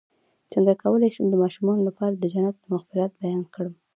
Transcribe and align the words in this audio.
څنګه 0.53 0.73
کولی 0.83 1.09
شم 1.15 1.25
د 1.29 1.35
ماشومانو 1.43 1.87
لپاره 1.89 2.13
د 2.15 2.23
جنت 2.33 2.55
د 2.59 2.65
مغفرت 2.73 3.11
بیان 3.21 3.41
کړم 3.53 3.73